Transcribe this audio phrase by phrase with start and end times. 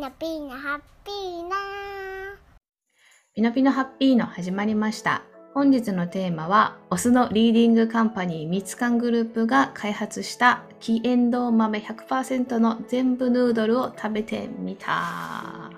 [0.00, 1.56] ナピーナハッピーナ
[3.34, 5.24] ピノピノハッピーの始まりました。
[5.52, 15.70] 本日のテーマは、お酢のリーディングカンパニーミツカングループが開発した黄えんどう豆100%の ZENBヌードルを食べてみた。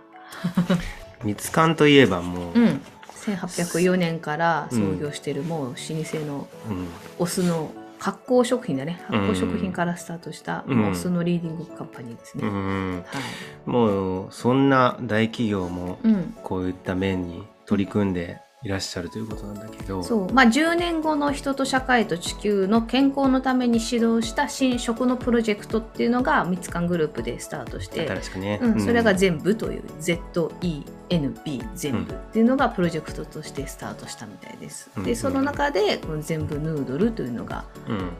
[1.25, 2.81] ミツカンといえばもう、うん。
[3.23, 7.73] 1804年から創業してるもう老舗のうんお酢の
[8.03, 9.01] 発酵食品だね。
[9.07, 12.49] 発酵食品からスタートした、うんお酢のリーディングカンパニーですね。
[12.49, 13.71] うんはい。
[13.71, 16.35] もうそんな大企業もうん。
[16.43, 20.03] こういった面に取り組んでいらっしゃるということなんだけど。
[20.03, 20.33] そう。
[20.33, 34.91] まあ、10年後の人と社会と地球の健康のために指導した新食のプロジェクトっていうのがミツカングループでスタートして、新しくね、うん、それが全部という ZENB 全部っていうのがプロジェクトとしてスタートしたみたいです。
[34.97, 35.03] うん。
[35.03, 38.13] でその中でこの全部ヌードルというのが、うん。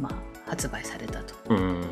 [0.00, 0.14] まあ、
[0.50, 1.34] 発売されたと。
[1.48, 1.82] うん。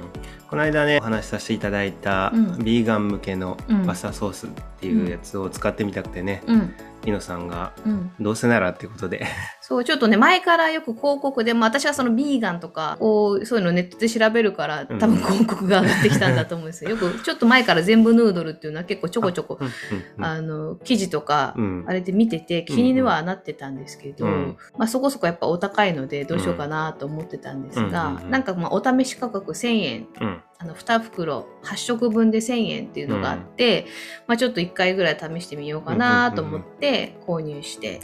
[0.49, 2.65] この間ねお話しさせていただいた、うん。
[2.65, 3.87] ビーガン向けのうん。
[3.87, 9.27] パスタソースっていうやつを使ってみたくてね、うんイノさんがうん、どうせならってことで
[9.73, 14.99] そうちょっとね前からよく広告でも私はそのビーガンとかこうそういうのネットで調べるからうん。
[14.99, 16.91] 多分広告が上がってきたんだと思うんですよ。
[16.93, 21.85] よくちょっと前から全部ヌードルっていうのは結構ちょこちょこうんうんあの記事とか、うん。
[21.87, 24.57] あれで見てて気にはなってたんですけど、うん。
[24.77, 28.17] まあ、そこそこやっぱお高いのでどうしようかなと思ってたんですが、うん。
[28.17, 28.31] うんうん。
[28.31, 30.43] なんかまあお試し価格1000円うん。
[30.63, 33.87] あの2袋8食分で1000円っていうのがあって、
[34.29, 38.01] まあ、ちょっと1回ぐらい試してみようかなと思って購入して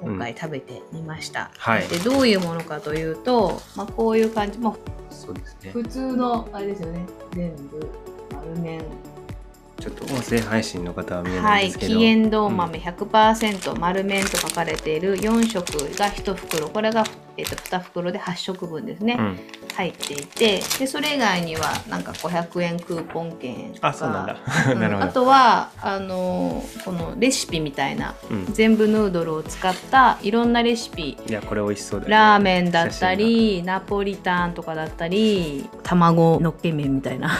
[0.00, 1.50] 今回食べてみました。
[1.56, 1.88] はい。
[1.88, 4.74] でどういうものかというと、まあ、こういう感じ、まあ、
[5.10, 5.70] そうですね。
[5.70, 7.06] 普通のあれですよね。
[7.32, 7.88] 全部。
[8.32, 8.82] 丸麺
[9.80, 15.64] ちょっと音声配信の方は見えなはいい、ですけど、黄エンドウ豆100%丸麺と書かれている4食
[15.96, 16.68] が1袋。
[16.68, 17.04] これが、
[17.36, 19.38] えっと2袋で8食分ですね、うん、
[19.76, 24.36] 入っていてでそれ以外にはなんか500円クーポン券とかあそうなんだ、
[25.02, 28.46] あとはあのーこのレシピみたいなうん。
[28.52, 31.18] 全部ヌードルを使ったいろんなレシピ。
[31.28, 32.16] いやこれ美味しそうだよね。
[32.16, 37.30] ラーメンだったりナポリタンとかだったり卵のっけ麺みたいな。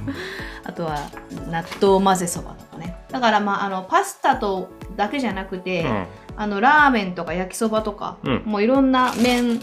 [0.64, 1.10] あとは
[1.50, 2.96] 納豆混ぜそばとかね。
[3.10, 6.06] だからまああのパスタとだけじゃなくて、うん。
[6.36, 8.42] あのラーメンとか焼きそばとか、うん。
[8.44, 9.60] もういろんな麺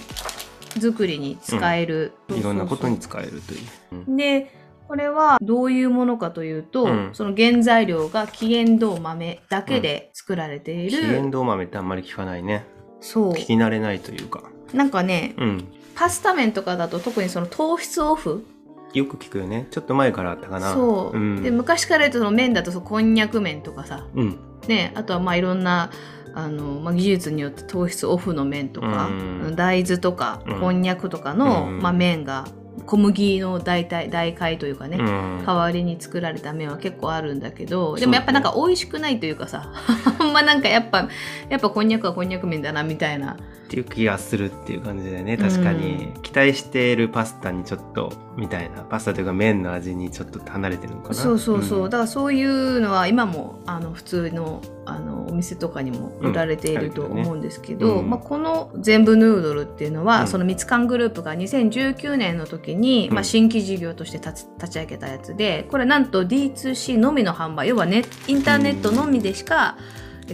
[0.80, 3.60] 作りに使える、うんいろんなことに使えるという。
[4.08, 12.66] うんでこれはどういうものかというと、うんその原材料が黄エンドウ豆だけで作られてい黄る、エンドウ豆ってあんまり聞かないね。
[13.00, 14.44] そう聞き慣れないというか。
[14.74, 15.68] なんかねうん。
[15.96, 18.46] パスタ麺とかだと特にその糖質オフ
[18.94, 19.68] よく聞くよね。
[19.72, 20.74] ちょっと前からあったかな。
[20.74, 24.40] そう、ん、で昔から言うとその麺だとそのこんにゃく麺とかさうん。
[24.68, 25.90] ねあとはまあいろんな
[26.34, 29.12] あの、まあ、技術によって糖質オフの麺とか、う
[29.52, 29.56] ん。
[29.56, 30.60] 大豆とかうん。
[30.60, 31.80] こんにゃくとかの、うん。
[31.80, 32.46] まあ、麺が
[32.86, 35.44] 小麦の代替代替というかね、うん。
[35.46, 39.72] 代わりに作られた麺は結構あるんだけどうでもやっぱなんか美味しくないというかさ
[40.20, 41.08] あんまなんかやっぱ
[41.50, 43.38] やっぱこんにゃくはこんにゃく麺だなみたいな
[43.72, 45.38] っていう気がするっていう感じでね。
[45.38, 48.82] 確かに、期待しているパスタにちょっと、みたいな。
[48.84, 51.14] パスタというか麺の味にちょっと離れてるのかな。
[51.14, 51.90] そうそうそう、ん。
[51.90, 58.10] だからそういうのは今もあの普通のあのお店とかにも売られていると思うんですけど、うん。
[58.10, 60.28] まあ、この全部ヌードルっていうのは、うん。
[60.28, 63.16] そのミツカングループが2019年の時に、うん。
[63.16, 69.78] まあ、新規事業として立つ立ち上げたやつでこれなんと D2C のみの販売要はネインターネットのみでしか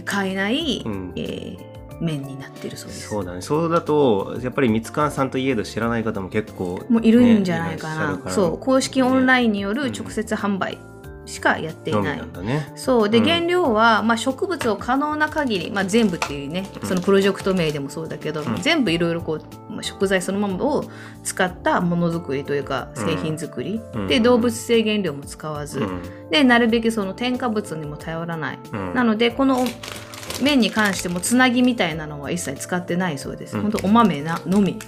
[0.04, 1.12] 買えない、うん。
[1.14, 1.67] えー
[2.00, 3.08] 麺になってるそうです。
[3.08, 3.42] そうだね。
[3.42, 9.92] そうだと、やっぱり三つかんさんといえど知らない方も結構、もういるんじゃないかな、そう公式オンラインによるうん。
[9.92, 10.78] 直接販売
[11.26, 12.72] しかやっていない、なんだね。
[12.74, 13.10] そう。
[13.10, 13.24] で、うん。
[13.24, 16.88] 原料は、まあ、植物を可能な限り、まあ、全部っていうねうん。
[16.88, 18.56] そのプロジェクト名でもそうだけど、うん。
[18.62, 20.84] 全部いろいろこう、まあ、食材そのままを
[21.24, 24.06] 使ったものづくりというか製品作り、うん。
[24.08, 26.02] で動物性原料も使わず、うん。
[26.30, 28.94] でなるべくその添加物にも頼らない、うん。
[28.94, 29.66] なのでこの
[30.42, 33.62] 麺に関してもつなぎみたいなのは一切使ってないそうです、うん。
[33.62, 34.78] ほんとお豆なのみ。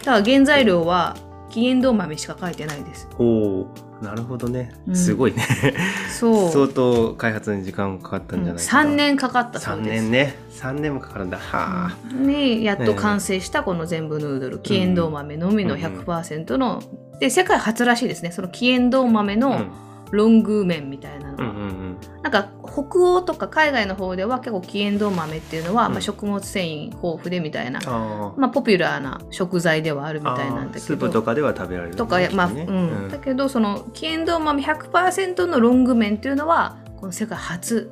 [0.00, 1.16] だから原材料は
[1.50, 3.08] 黄エンドウ豆しか書いてないです。
[3.18, 3.66] おー
[4.02, 4.74] なるほどね。
[4.86, 4.92] う。
[4.92, 4.96] ん。
[4.96, 5.42] すごいね。
[6.10, 6.52] そう。
[6.52, 8.90] 相当開発に時間かかったんじゃないかな。
[8.90, 10.02] 3年かかったそう3です。
[10.02, 10.36] 年ね。
[10.50, 11.38] 3年もかかるんだ。
[11.38, 11.96] はあ。
[12.12, 16.82] にやっと完成したこの全部ヌードル、黄エンドウ豆のみの100%の、
[17.20, 18.32] で世界初らしいですね。
[18.32, 19.40] その黄エンドウ豆うん。
[19.40, 19.60] の
[20.10, 21.54] ロング麺みたいなのは、
[22.76, 25.92] 北欧とか海外の方では結構黄エンドウ豆っていうのは、うん。
[25.92, 27.80] まあ、食物繊維豊富でみたいな、
[28.36, 30.78] まあ、ポピュラーな食材ではあるみたいなんだあー。
[30.78, 33.08] スーけどプとかでは食べられる、とか、まあうん。
[33.08, 37.90] だけどその黄エンドウ豆100%のロング麺っていうのはこの世界初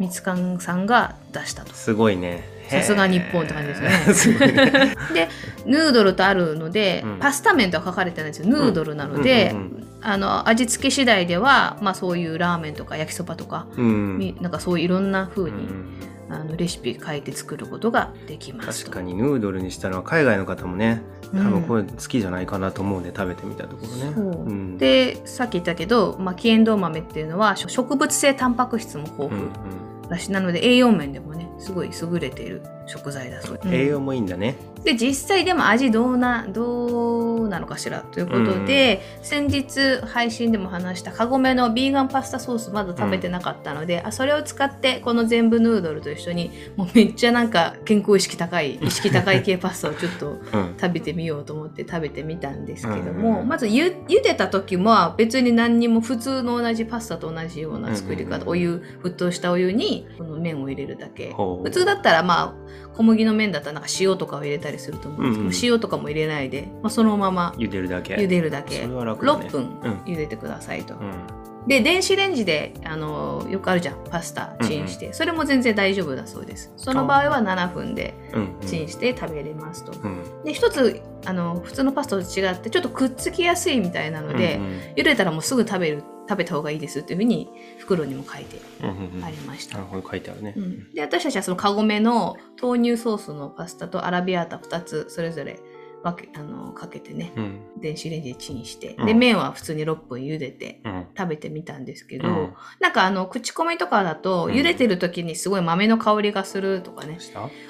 [0.00, 1.72] ミツカンさんが出したと。
[1.74, 2.53] すごいね。
[2.68, 4.94] さすが日本って感じですよ ね。
[5.12, 5.28] で
[5.66, 7.18] ヌードルとあるので、うん。
[7.18, 8.48] パスタ麺とは書かれてないんですよ。
[8.48, 14.18] ヌードルなので、うんうんうんあの味付け次第では、まあ、そういうラーメンとか焼きそばとか、うん。
[14.18, 15.86] みなんかそういういろんな風に、うん
[16.30, 18.90] あのレシピ書いて作ることができますと。
[18.90, 21.00] 確かにヌードルにしたのは海外の方もね
[21.34, 21.50] 多うん。
[21.50, 24.12] 分これ好きじゃないかなと思うんで食べてみたところね。
[24.14, 24.24] そう。
[24.24, 24.76] うん。
[24.78, 32.62] でさっき言ったけど、まあ、黄エンドウ豆っていうのはし植物性タンパク質も豊うん富だし、なので栄養面でもねすごい優れている。
[32.86, 34.56] 食材だそううん栄養もいいんだね。
[34.84, 38.00] で実際でも味どうなどうなのかしら？
[38.02, 50.74] ということで、先日配信でも話したカゴメのビーガンパスタソースまだ食べてなかったので、あそれを使ってこの全部ヌードルと一緒にもうめっちゃなんか健康意識高い 意識高い系パスタをちょっとうん。
[50.78, 53.48] 食べてみようと思って食べてみたんですけども、うんうんうん。
[53.48, 61.32] まずゆ茹でた時も別に何にも普通の同じパスタと同じような作り方、うんうんうんお湯沸騰したお湯にこの麺を入れるだけ。
[61.34, 65.54] 普通だったらまあ小麦の麺だったらなんか塩とかを入れたりすると思うんですけど、うんうん。
[65.62, 68.14] 塩とかも入れないで、まあ、そのまま茹でるだけ。
[68.14, 68.86] 茹でるだけ、ね。
[68.86, 69.92] 6分うん。
[70.04, 71.44] 茹でてくださいと、うん。
[71.66, 74.04] で電子レンジであのよくあるじゃん。
[74.10, 76.72] パスタチンして、それも全然大丈夫だそうです。
[76.76, 80.44] その場合は7分でうんチンして食べれますと、うん。
[80.44, 89.24] で一つあの普通のパスタと違ってちょっとくっつきやすいみたいなので、うんうん茹でたらもうすぐ食べる食べた方がいいですっていうふうに袋にも書いてうんうんうん。
[89.24, 90.54] ありました、なるほど書いてあるね。
[90.56, 90.92] うん。
[90.92, 95.60] で私たちはそのカゴメの豆乳ソースのパスタとアラビアータ2つそれぞれ
[96.04, 97.60] 分けあのかけてねうん。
[97.80, 99.06] 電子レンジでチンして、うん。
[99.06, 101.06] で麺は普通に6分茹でてうん。
[101.16, 102.54] 食べてみたんですけど、うん。
[102.78, 104.54] なんかあの口コミとかだとうん。
[104.54, 107.18] 茹でてる時にすごい豆の香りがするとかね、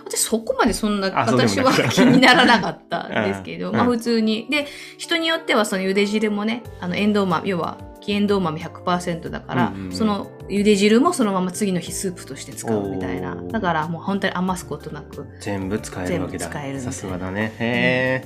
[0.05, 3.77] 私そこまでそんな私は 気にならなかったんですけど、うん。
[3.77, 4.49] まあ普通に。
[4.51, 4.67] で
[4.99, 9.93] 人によってはその茹で汁もねあのエンドウ豆要は黄エンドウ豆100%だから、うんうんうん。
[9.93, 13.35] その茹で汁もそのまま次の日スープとして使うみたいな。
[13.35, 15.27] だからもう本当に余すことなく。
[15.41, 16.49] 全部使えるわけだ。
[16.49, 17.53] 全部使えるみたいなさすがだね。
[17.59, 18.25] へ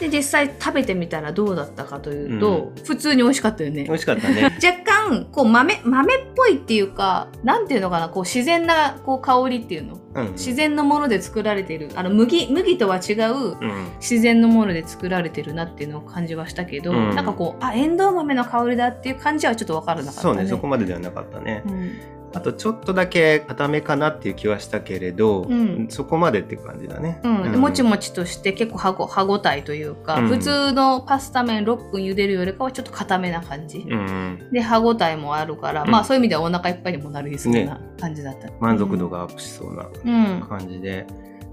[0.00, 3.72] で実際食べてみたらどうだったかというと、普通に美味しかったよえ。
[3.72, 4.42] ね美味しかったね。
[4.62, 9.98] 若干こう豆豆っぽいっていうかなんていうのかなこう自然なこう香りっていうの？
[10.14, 13.56] うん自然のもので作られているあの麦麦とは違ううん
[14.00, 20.22] 自然のもので作られてるなっていうのを感じはしたけど、うんなんかこうあエンドウ豆の香りだっていう感じはちょっと分からなかったね。
[20.22, 21.62] そうねそこまでではなかったね。
[21.66, 21.90] うん
[22.36, 25.86] あとちょっとだけ固めかなっていう気はしたけれど、うん。
[25.88, 27.18] そこまでって感じだね。
[27.24, 27.52] うん。
[27.52, 30.28] でもちもちとして結構歯ご歯ごたえというか、うん。
[30.28, 35.90] 普通のパスタ麺6分茹でるよりかはちょっと固めな感じ、うん、で歯ごたえもあるから、うん。
[35.90, 41.06] まあそういう意味ではお腹いっぱいにもなるそうな感じだった、満足度がアップしそうなうん、感じで、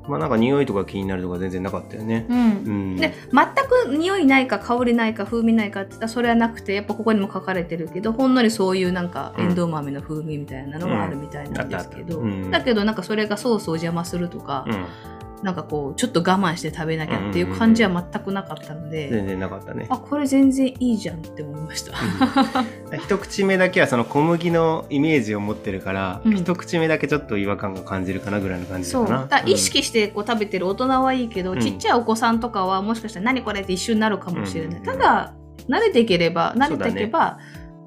[0.08, 2.26] まあなんか匂いとか気になるとか全然なかったよね。
[2.30, 2.38] うん。
[2.38, 2.44] う
[2.94, 12.22] ん、で全く匂いないか香りないか風味ないかって言ったらそれはなくてやっぱここにも書かれてるけどほんのりそういうなんかうんエンドウ豆の風味みたいなのがあるみたいなんですけど、
[12.52, 14.86] だけどなんかそれがソースを邪魔するとか、うん、
[15.44, 19.88] なんかこうちょっと我慢して食べなきゃっていう感じは全くなかったので、全然なかったね。
[19.90, 21.94] あこれ全然いいじゃんって思いました。
[22.98, 26.38] 一口目だけはその小麦のイメージを持ってるから、うん。
[26.38, 29.22] 一口目だけちょっと違和感が感じるかなぐらいの感じそうかな。
[29.24, 31.60] だから意識してこう食べてる大人はいいけど、うん。
[31.60, 35.34] ちっちゃいお子さんとかはもしかしたら何これって一瞬になるかもしれない、うんただ
[35.68, 37.38] 慣れていければ慣れていけそうば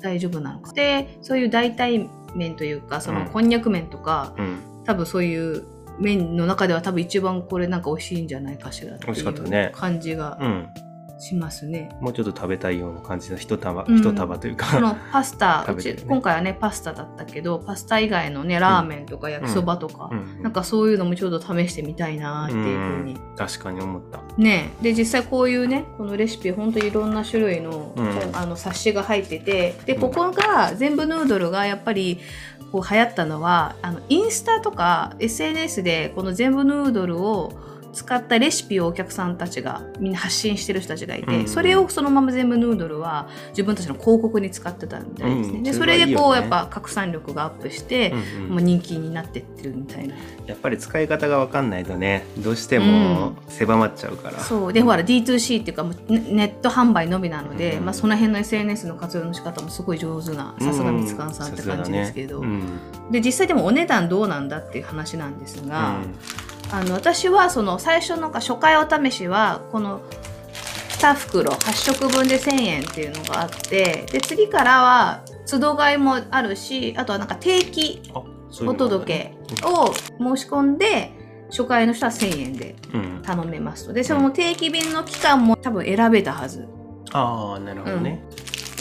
[0.00, 3.26] 大丈夫なのか、でそういう代替麺というかそのうん。
[3.28, 5.64] こんにゃく麺とか、うん、多分そういう
[5.98, 9.72] 麺の中では多分一番これなんか美味しいんじゃないかしらっていうね。
[9.74, 10.68] 感じがうん、
[11.18, 11.88] しますね。
[12.00, 13.98] もうちょっと食べたいような感じの一束、うん。
[13.98, 14.66] 一束というか。
[14.66, 20.42] このパスタ、 うち今回はねパスタだったけどパスタ以外のねラーメンとか焼きそばとか、うん。
[20.42, 24.20] なんかそういうのもちょっと試してみたいなっていうふうに、確かに思った。
[24.36, 24.70] ね。
[24.82, 28.36] で実際こういうねこのレシピ本当にいろんな種類の,、うん。
[28.36, 32.20] あの冊子が入っててでうんここが全部ヌードルがやっぱり
[32.76, 37.54] こう流行ったのはあのインスタとか SNS でこの全部ヌードルを
[37.96, 45.62] 使ったレシピをお客さんたちがみんな発信してる人たちがいて、うんそれをそのまま全部ヌードルは自分たちの広告に使ってたみたいですね、うん。
[45.62, 48.48] でそそれでこうやっぱ拡散力がアップして、うんうん。
[48.50, 50.14] もう人気になってってるみたいな。
[50.46, 54.72] やっぱり使い方が分かんないとねどうしても狭まっちゃうから、そう。
[54.72, 62.62] でほら D2C っていうかもうネネット販売のみなので、うんまあ、その辺の SNS の活用の仕方もすごい上手なさすがみつさんって感じですけど、うん。
[63.10, 66.14] で実際でもお値段どうなんだっていう話なんですうが、ん
[66.72, 70.00] あの私はその最初のか初回お試しはこの
[70.98, 78.02] 2袋8食分で1000円っていうのがあってで次からは都度買いもあるしあとはなんか定期
[78.66, 81.12] お届けを申し込んで
[81.50, 83.92] 初回の人は1000円でうん、頼めますと。
[83.92, 86.66] でその定期便の期間も多分選べたはず。
[87.12, 88.20] ああなるほどね、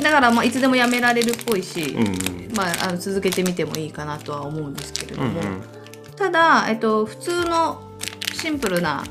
[0.02, 2.54] だからまあいつでもやめられるっぽいし、うんうん。
[2.56, 5.75] まあ、あの続けてみてもいいかなとは思うんですけれども、うんうん
[6.16, 7.82] ただ、えっと、普通の
[8.34, 9.04] シンプルな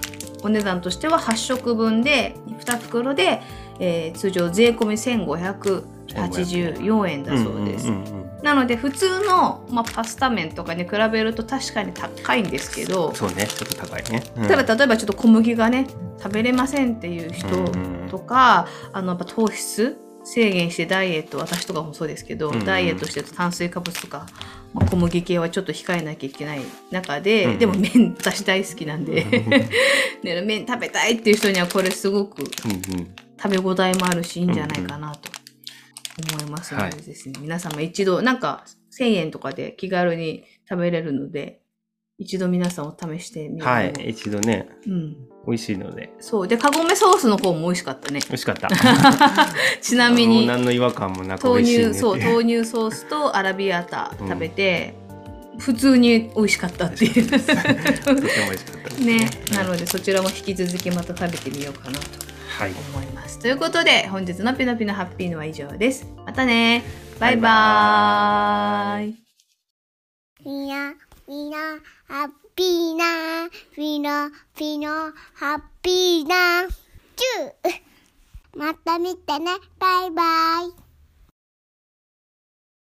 [0.42, 3.42] お値段としては8食分で2袋で、
[3.80, 7.90] えー通常税込み1500 84円だそうです。
[7.90, 13.46] んんうんうんなので普通の、まあ、パスタ麺とかに比べると確かに高いんですけど、そうね。
[13.46, 14.42] ちょっと高いね、うん。
[14.46, 15.86] 例えば例えばちょっと小麦がね
[16.22, 18.08] 食べれませんっていう人うん。
[18.10, 22.64] とか、あのやっぱ糖質制限してダイエット私とかもそうですけど、うんうん。
[22.64, 24.26] ダイエットしてると炭水化物とか、
[24.72, 27.58] まあ小麦系はちょっと控えなきゃいけない中で、うんうん。
[27.58, 29.24] でも麺私大好きなんで、
[30.24, 33.14] ね、麺食べたいっていう人にはこれすごくうんうん。
[33.40, 35.30] 食べ応えもあるしいいんじゃないかなと
[36.32, 36.92] 思いますのではい。
[36.94, 38.64] ですね、皆様一度なんか
[38.98, 41.60] 1000円とかで気軽に食べれるので
[42.18, 44.68] 一度皆さんお試してみるはい一度ね。
[44.86, 45.16] うん、
[45.46, 46.12] 美味しいので。
[46.20, 46.48] そう。
[46.48, 48.20] でカゴメソースの方も美味しかったね。
[48.20, 48.68] 美味しかった。
[49.82, 50.38] ちなみに。
[50.38, 54.94] もう何の違和感もなく美豆味しいね乳そう豆乳ソースとアラビアータ食べて、
[55.58, 57.12] 普通に美味しかったっていう。
[57.30, 59.30] とても美味しかったですね。
[59.52, 62.04] なのでそちらも引き続きまた食べてみようかなと
[62.58, 62.70] はい。
[62.70, 63.40] 思います。
[63.40, 66.06] ということで、本日のピノピノハッピーのは以上です。
[66.24, 66.84] またね。
[67.18, 69.16] バイバーイ。
[70.44, 70.94] みな、
[71.26, 71.56] みんな、
[72.06, 80.22] ハッピーな、みんな、みんな、ハッピーな、チューまた見てね、バイバ
[80.68, 80.83] イ。